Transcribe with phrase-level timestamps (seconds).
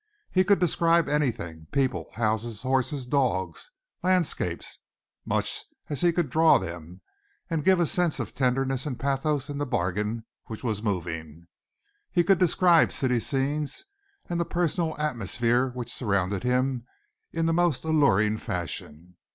[0.31, 3.69] He could describe anything, people, houses, horses, dogs,
[4.01, 4.79] landscapes,
[5.27, 7.01] much as he could draw them
[7.51, 11.45] and give a sense of tenderness and pathos in the bargain which was moving.
[12.11, 13.83] He could describe city scenes
[14.27, 16.87] and the personal atmosphere which surrounded him
[17.31, 19.17] in the most alluring fashion.